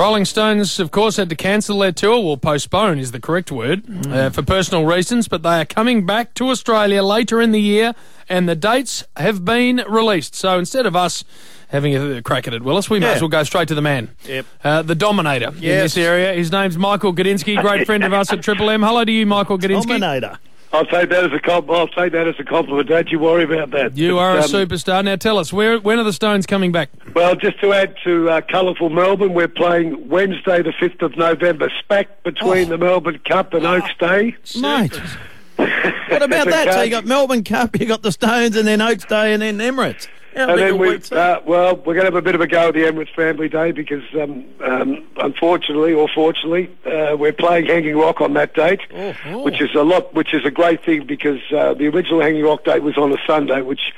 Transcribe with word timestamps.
Rolling 0.00 0.24
Stones, 0.24 0.80
of 0.80 0.90
course, 0.90 1.18
had 1.18 1.28
to 1.28 1.36
cancel 1.36 1.78
their 1.80 1.92
tour. 1.92 2.24
Well, 2.24 2.38
postpone 2.38 2.98
is 2.98 3.12
the 3.12 3.20
correct 3.20 3.52
word 3.52 3.84
uh, 4.06 4.30
for 4.30 4.40
personal 4.40 4.86
reasons, 4.86 5.28
but 5.28 5.42
they 5.42 5.60
are 5.60 5.66
coming 5.66 6.06
back 6.06 6.32
to 6.34 6.48
Australia 6.48 7.02
later 7.02 7.38
in 7.42 7.52
the 7.52 7.60
year, 7.60 7.94
and 8.26 8.48
the 8.48 8.56
dates 8.56 9.04
have 9.18 9.44
been 9.44 9.84
released. 9.86 10.34
So 10.34 10.58
instead 10.58 10.86
of 10.86 10.96
us 10.96 11.22
having 11.68 11.94
a 11.94 12.22
crack 12.22 12.48
at 12.48 12.54
it, 12.54 12.62
Willis, 12.62 12.88
we 12.88 12.98
might 12.98 13.08
as 13.08 13.20
well 13.20 13.28
go 13.28 13.42
straight 13.42 13.68
to 13.68 13.74
the 13.74 13.82
man. 13.82 14.08
Yep. 14.26 14.46
Uh, 14.64 14.80
the 14.80 14.94
Dominator 14.94 15.48
in 15.48 15.60
this 15.60 15.98
area. 15.98 16.32
His 16.32 16.50
name's 16.50 16.78
Michael 16.78 17.12
Gudinski, 17.12 17.60
great 17.60 17.84
friend 17.84 18.02
of 18.02 18.14
us 18.14 18.32
at 18.32 18.42
Triple 18.42 18.70
M. 18.70 18.82
Hello 18.82 19.04
to 19.04 19.12
you, 19.12 19.26
Michael 19.26 19.58
Gudinski. 19.58 20.00
Dominator. 20.00 20.38
I'll 20.72 20.86
take 20.86 21.10
that 21.10 21.24
as 21.24 21.32
a 21.32 21.40
comp- 21.40 21.68
I'll 21.70 21.88
take 21.88 22.12
that 22.12 22.28
as 22.28 22.36
a 22.38 22.44
compliment. 22.44 22.88
Don't 22.88 23.08
you 23.10 23.18
worry 23.18 23.42
about 23.42 23.70
that. 23.72 23.96
You 23.96 24.12
But, 24.14 24.18
are 24.18 24.36
a 24.38 24.42
um, 24.42 24.48
superstar. 24.50 25.04
Now 25.04 25.16
tell 25.16 25.38
us, 25.38 25.52
where 25.52 25.78
when 25.80 25.98
are 25.98 26.04
the 26.04 26.12
Stones 26.12 26.46
coming 26.46 26.70
back? 26.70 26.90
Well, 27.14 27.34
just 27.34 27.60
to 27.60 27.72
add 27.72 27.96
to 28.04 28.30
uh, 28.30 28.40
colourful 28.42 28.88
Melbourne, 28.90 29.34
we're 29.34 29.48
playing 29.48 30.08
Wednesday, 30.08 30.62
the 30.62 30.72
fifth 30.78 31.02
of 31.02 31.16
November, 31.16 31.70
smack 31.86 32.22
between 32.22 32.66
Oh. 32.68 32.70
the 32.70 32.78
Melbourne 32.78 33.20
Cup 33.28 33.52
and 33.54 33.66
Oaks 33.66 33.90
Day. 33.98 34.36
Mate. 34.60 35.00
What 36.10 36.22
about 36.22 36.46
that? 36.48 36.72
So 36.72 36.82
you 36.82 36.90
got 36.90 37.04
Melbourne 37.04 37.44
Cup, 37.44 37.78
you 37.78 37.86
got 37.86 38.02
the 38.02 38.10
Stones, 38.12 38.56
and 38.56 38.66
then 38.66 38.80
Oaks 38.80 39.04
Day, 39.04 39.32
and 39.34 39.42
then 39.42 39.58
Emirates. 39.58 40.08
And 40.48 40.58
then 40.58 40.78
we, 40.78 40.96
uh, 41.12 41.40
well, 41.44 41.76
we're 41.76 41.94
going 41.94 42.00
to 42.00 42.04
have 42.04 42.14
a 42.14 42.22
bit 42.22 42.34
of 42.34 42.40
a 42.40 42.46
go 42.46 42.68
at 42.68 42.74
the 42.74 42.80
Emirates 42.80 43.14
Family 43.14 43.48
Day 43.48 43.72
because, 43.72 44.04
um, 44.14 44.44
um, 44.60 45.06
unfortunately 45.16 45.92
or 45.92 46.08
fortunately, 46.08 46.70
uh, 46.86 47.16
we're 47.16 47.32
playing 47.32 47.66
Hanging 47.66 47.96
Rock 47.96 48.20
on 48.20 48.34
that 48.34 48.54
date, 48.54 48.80
oh. 48.92 49.42
which 49.42 49.60
is 49.60 49.74
a 49.74 49.82
lot, 49.82 50.14
which 50.14 50.32
is 50.32 50.44
a 50.44 50.50
great 50.50 50.84
thing 50.84 51.06
because 51.06 51.40
uh, 51.52 51.74
the 51.74 51.88
original 51.88 52.20
Hanging 52.20 52.44
Rock 52.44 52.64
date 52.64 52.82
was 52.82 52.96
on 52.96 53.12
a 53.12 53.18
Sunday, 53.26 53.60
which 53.62 53.92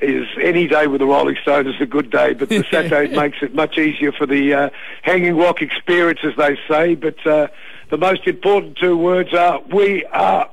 is 0.00 0.26
any 0.40 0.66
day 0.66 0.86
with 0.86 1.00
the 1.00 1.06
Rolling 1.06 1.36
Stones 1.40 1.68
is 1.68 1.80
a 1.80 1.86
good 1.86 2.10
day, 2.10 2.34
but 2.34 2.48
the 2.48 2.64
Saturday 2.70 3.14
makes 3.14 3.38
it 3.42 3.54
much 3.54 3.78
easier 3.78 4.12
for 4.12 4.26
the 4.26 4.52
uh, 4.52 4.70
Hanging 5.02 5.36
Rock 5.36 5.62
experience, 5.62 6.20
as 6.22 6.36
they 6.36 6.58
say. 6.68 6.94
But 6.94 7.26
uh, 7.26 7.48
the 7.90 7.96
most 7.96 8.26
important 8.26 8.76
two 8.76 8.96
words 8.96 9.32
are 9.32 9.60
we 9.72 10.04
are, 10.06 10.50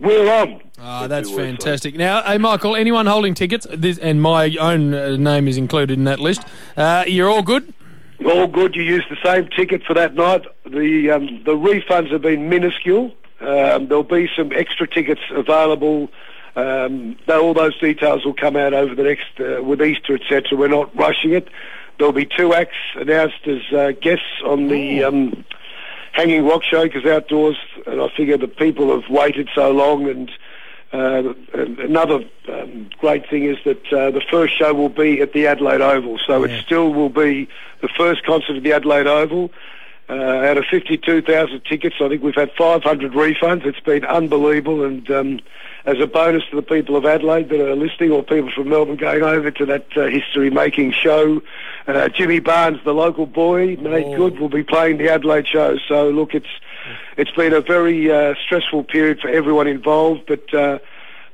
we're 0.00 0.32
on. 0.40 0.62
Ah, 0.78 1.06
that's 1.06 1.30
Two 1.30 1.36
words, 1.36 1.48
fantastic. 1.48 1.94
Now, 1.94 2.22
hey, 2.22 2.38
Michael, 2.38 2.76
anyone 2.76 3.06
holding 3.06 3.34
tickets, 3.34 3.66
this, 3.72 3.98
and 3.98 4.20
my 4.20 4.54
own 4.56 4.92
uh, 4.92 5.16
name 5.16 5.48
is 5.48 5.56
included 5.56 5.98
in 5.98 6.04
that 6.04 6.20
list, 6.20 6.42
uh, 6.76 7.04
you're 7.06 7.30
all 7.30 7.42
good? 7.42 7.72
All 8.24 8.46
good. 8.46 8.74
You 8.74 8.82
use 8.82 9.04
the 9.08 9.16
same 9.24 9.48
ticket 9.48 9.82
for 9.84 9.94
that 9.94 10.14
night. 10.14 10.42
The 10.64 11.10
um, 11.10 11.42
the 11.44 11.52
refunds 11.52 12.10
have 12.12 12.22
been 12.22 12.48
minuscule. 12.48 13.12
Um, 13.40 13.88
there'll 13.88 14.02
be 14.02 14.28
some 14.34 14.52
extra 14.52 14.88
tickets 14.88 15.20
available. 15.30 16.08
Um, 16.56 17.18
though 17.26 17.42
all 17.42 17.52
those 17.54 17.78
details 17.78 18.24
will 18.24 18.32
come 18.34 18.56
out 18.56 18.72
over 18.72 18.94
the 18.94 19.02
next 19.02 19.38
uh, 19.38 19.62
with 19.62 19.82
Easter, 19.82 20.14
etc. 20.14 20.56
We're 20.58 20.68
not 20.68 20.94
rushing 20.96 21.32
it. 21.32 21.48
There'll 21.98 22.14
be 22.14 22.24
two 22.24 22.54
acts 22.54 22.76
announced 22.94 23.46
as 23.46 23.60
uh, 23.72 23.92
guests 24.00 24.24
on 24.44 24.68
the 24.68 25.04
um, 25.04 25.44
Hanging 26.12 26.46
Rock 26.46 26.62
Show 26.64 26.84
because 26.84 27.04
outdoors, 27.04 27.56
and 27.86 28.00
I 28.00 28.08
figure 28.16 28.38
the 28.38 28.48
people 28.48 28.98
have 28.98 29.10
waited 29.10 29.50
so 29.54 29.70
long. 29.70 30.08
And 30.08 30.30
uh, 30.96 31.34
another 31.54 32.24
um, 32.48 32.88
great 32.98 33.28
thing 33.28 33.44
is 33.44 33.58
that 33.64 33.92
uh, 33.92 34.10
the 34.10 34.22
first 34.30 34.56
show 34.56 34.72
will 34.72 34.88
be 34.88 35.20
at 35.20 35.32
the 35.32 35.46
Adelaide 35.46 35.80
Oval, 35.80 36.18
so 36.26 36.44
it 36.44 36.62
still 36.62 36.92
will 36.92 37.08
be 37.08 37.48
the 37.82 37.88
first 37.88 38.24
concert 38.24 38.56
at 38.56 38.62
the 38.62 38.72
Adelaide 38.72 39.06
Oval. 39.06 39.50
Uh, 40.08 40.12
out 40.12 40.56
of 40.56 40.64
52,000 40.70 41.64
tickets, 41.64 41.96
I 42.00 42.08
think 42.08 42.22
we've 42.22 42.34
had 42.34 42.52
500 42.52 43.12
refunds. 43.12 43.66
It's 43.66 43.80
been 43.80 44.04
unbelievable, 44.04 44.84
and 44.84 45.10
um, 45.10 45.40
as 45.84 45.98
a 45.98 46.06
bonus 46.06 46.44
to 46.50 46.56
the 46.56 46.62
people 46.62 46.94
of 46.94 47.04
Adelaide 47.04 47.48
that 47.48 47.60
are 47.60 47.74
listening, 47.74 48.12
or 48.12 48.22
people 48.22 48.52
from 48.54 48.68
Melbourne 48.68 48.96
going 48.96 49.24
over 49.24 49.50
to 49.50 49.66
that 49.66 49.86
uh, 49.96 50.06
history-making 50.06 50.92
show, 50.92 51.42
uh, 51.88 52.08
Jimmy 52.08 52.38
Barnes, 52.38 52.78
the 52.84 52.94
local 52.94 53.26
boy, 53.26 53.76
made 53.78 54.16
good, 54.16 54.38
will 54.38 54.48
be 54.48 54.62
playing 54.62 54.98
the 54.98 55.10
Adelaide 55.10 55.48
show. 55.48 55.76
So 55.88 56.08
look, 56.10 56.34
it's 56.34 56.46
it's 57.16 57.32
been 57.32 57.52
a 57.52 57.60
very 57.60 58.12
uh, 58.12 58.34
stressful 58.44 58.84
period 58.84 59.18
for 59.20 59.28
everyone 59.28 59.66
involved, 59.66 60.26
but. 60.26 60.54
Uh, 60.54 60.78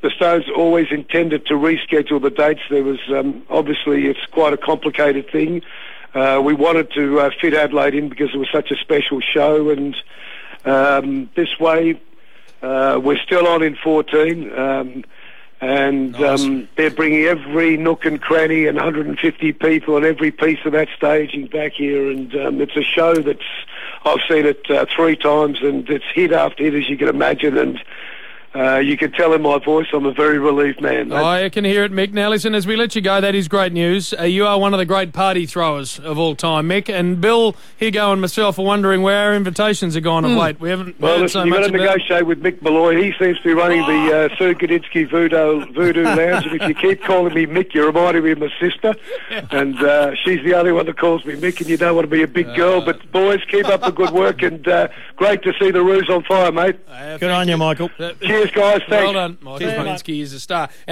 the 0.02 0.10
Stones 0.10 0.46
always 0.56 0.88
intended 0.90 1.46
to 1.46 1.54
reschedule 1.54 2.20
the 2.20 2.28
dates. 2.28 2.62
There 2.68 2.82
was 2.82 2.98
um, 3.10 3.44
obviously 3.48 4.08
it's 4.08 4.26
quite 4.32 4.52
a 4.52 4.56
complicated 4.56 5.30
thing. 5.30 5.62
Uh, 6.14 6.40
we 6.44 6.54
wanted 6.54 6.92
to 6.92 7.20
uh, 7.20 7.30
fit 7.40 7.54
Adelaide 7.54 7.94
in 7.94 8.08
because 8.08 8.34
it 8.34 8.38
was 8.38 8.48
such 8.52 8.70
a 8.70 8.76
special 8.76 9.20
show, 9.20 9.70
and 9.70 9.96
um, 10.64 11.30
this 11.34 11.58
way 11.58 12.00
uh, 12.62 13.00
we're 13.02 13.18
still 13.18 13.46
on 13.46 13.62
in 13.62 13.76
14. 13.76 14.58
Um, 14.58 15.04
and 15.62 16.16
um, 16.16 16.68
they're 16.76 16.90
bringing 16.90 17.22
every 17.22 17.76
nook 17.76 18.04
and 18.04 18.20
cranny 18.20 18.66
and 18.66 18.76
150 18.76 19.52
people 19.52 19.96
and 19.96 20.04
every 20.04 20.32
piece 20.32 20.58
of 20.64 20.72
that 20.72 20.88
staging 20.96 21.46
back 21.46 21.74
here. 21.74 22.10
And 22.10 22.34
um, 22.34 22.60
it's 22.60 22.76
a 22.76 22.82
show 22.82 23.14
that's 23.14 23.44
I've 24.04 24.18
seen 24.28 24.44
it 24.44 24.68
uh, 24.68 24.86
three 24.94 25.14
times, 25.14 25.62
and 25.62 25.88
it's 25.88 26.04
hit 26.12 26.32
after 26.32 26.64
hit 26.64 26.74
as 26.74 26.88
you 26.88 26.98
can 26.98 27.06
imagine. 27.06 27.56
And 27.56 27.80
uh, 28.54 28.78
you 28.78 28.96
can 28.96 29.10
tell 29.12 29.32
in 29.32 29.40
my 29.42 29.58
voice 29.58 29.86
I'm 29.92 30.04
a 30.04 30.12
very 30.12 30.38
relieved 30.38 30.80
man. 30.80 31.10
I 31.12 31.48
can 31.48 31.64
hear 31.64 31.84
it, 31.84 31.92
Mick. 31.92 32.12
Now, 32.12 32.28
listen, 32.28 32.54
as 32.54 32.66
we 32.66 32.76
let 32.76 32.94
you 32.94 33.00
go, 33.00 33.20
that 33.20 33.34
is 33.34 33.48
great 33.48 33.72
news. 33.72 34.12
Uh, 34.18 34.24
you 34.24 34.46
are 34.46 34.58
one 34.58 34.74
of 34.74 34.78
the 34.78 34.84
great 34.84 35.12
party 35.12 35.46
throwers 35.46 35.98
of 35.98 36.18
all 36.18 36.34
time, 36.36 36.68
Mick. 36.68 36.88
And 36.92 37.20
Bill, 37.20 37.54
Higo, 37.80 38.12
and 38.12 38.20
myself 38.20 38.58
are 38.58 38.64
wondering 38.64 39.00
where 39.02 39.28
our 39.28 39.34
invitations 39.34 39.96
are 39.96 40.00
gone 40.00 40.24
of 40.24 40.32
late. 40.32 40.60
We 40.60 40.68
haven't 40.70 41.00
Well, 41.00 41.12
heard 41.14 41.20
listen, 41.22 41.40
so 41.40 41.44
you've 41.44 41.54
got 41.54 41.60
to 41.60 41.66
about 41.68 41.80
negotiate 41.80 42.26
with 42.26 42.42
Mick 42.42 42.60
Molloy. 42.60 43.02
He 43.02 43.12
seems 43.18 43.38
to 43.38 43.44
be 43.44 43.54
running 43.54 43.80
the 43.86 44.30
uh, 44.32 44.36
Sir 44.38 44.52
Gudinski 44.54 45.08
Voodoo, 45.10 45.72
Voodoo 45.72 46.04
Lounge. 46.04 46.46
And 46.46 46.60
if 46.60 46.68
you 46.68 46.74
keep 46.74 47.02
calling 47.02 47.32
me 47.34 47.46
Mick, 47.46 47.72
you're 47.72 47.86
reminding 47.86 48.22
me 48.24 48.32
of 48.32 48.38
my 48.38 48.50
sister. 48.60 48.94
And 49.50 49.82
uh, 49.82 50.14
she's 50.16 50.44
the 50.44 50.54
only 50.54 50.72
one 50.72 50.86
that 50.86 50.98
calls 50.98 51.24
me 51.24 51.34
Mick, 51.36 51.60
and 51.60 51.68
you 51.70 51.76
don't 51.78 51.94
want 51.94 52.04
to 52.04 52.10
be 52.10 52.22
a 52.22 52.28
big 52.28 52.54
girl. 52.54 52.80
But, 52.84 53.10
boys, 53.12 53.40
keep 53.48 53.66
up 53.66 53.80
the 53.80 53.90
good 53.92 54.10
work, 54.10 54.42
and 54.42 54.66
uh, 54.68 54.88
great 55.16 55.42
to 55.44 55.52
see 55.58 55.70
the 55.70 55.82
Roos 55.82 56.10
on 56.10 56.22
fire, 56.24 56.52
mate. 56.52 56.76
Uh, 56.88 57.16
Good 57.18 57.30
on 57.30 57.48
you, 57.48 57.56
Michael. 57.56 57.90
Uh, 57.98 58.12
Cheers, 58.42 58.54
guys. 58.54 58.82
Thanks. 58.88 58.90
Well 58.90 59.12
done. 59.12 59.38
Michael 59.40 59.58
Cheers, 59.58 59.78
mate. 59.78 59.86
Gudinski 59.86 60.20
is 60.20 60.32
a 60.32 60.40
star. 60.40 60.68
And 60.86 60.90